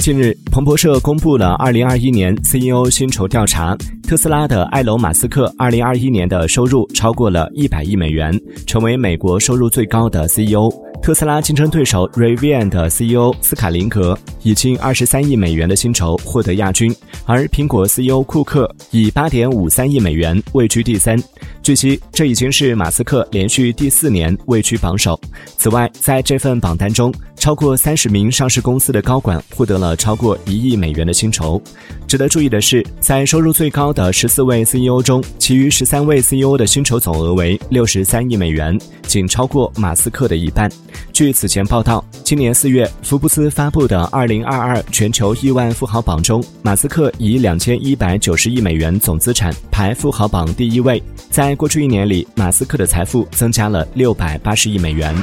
[0.00, 3.76] 近日，彭博社公布了2021年 CEO 薪酬调查。
[4.08, 8.34] 特斯拉的埃隆·马斯克2021年的收入超过了一百亿美元，
[8.66, 10.72] 成为美国收入最高的 CEO。
[11.02, 16.94] 特斯拉竞争对手 Rivian 的 CEO 斯卡林格以近二十三亿美元的薪酬获得亚军，
[17.26, 21.22] 而苹果 CEO 库克以八点五三亿美元位居第三。
[21.62, 25.18] 据悉，这已经是马斯克连续第四年位居榜首。
[25.58, 31.60] 此外，在这份榜单中，超过三十名上市公司的高管获得了超过一亿美元的薪酬。
[32.06, 40.70] 值得注意的是，在收入最高的十四位 CEO 中，其余十三位 CEO 的薪酬总额为六十三亿美元，仅超过马斯克的一半。
[41.14, 51.02] 据此前报道，今年四月，福布斯发布的二零二二全球亿万富豪榜中，马斯克以两千一百九十亿美元总资产排富豪榜第一位。
[51.30, 55.14] 在过去一年里，马斯克的财富增加了六百八十亿美元。